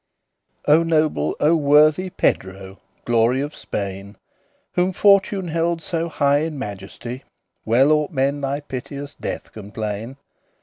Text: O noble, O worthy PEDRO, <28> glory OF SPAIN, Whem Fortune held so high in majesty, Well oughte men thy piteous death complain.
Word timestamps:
O 0.67 0.81
noble, 0.81 1.35
O 1.39 1.55
worthy 1.55 2.09
PEDRO, 2.09 2.79
<28> 3.05 3.05
glory 3.05 3.39
OF 3.41 3.53
SPAIN, 3.53 4.17
Whem 4.73 4.93
Fortune 4.93 5.49
held 5.49 5.79
so 5.79 6.09
high 6.09 6.39
in 6.39 6.57
majesty, 6.57 7.23
Well 7.65 7.89
oughte 7.89 8.09
men 8.09 8.41
thy 8.41 8.61
piteous 8.61 9.13
death 9.13 9.51
complain. 9.53 10.17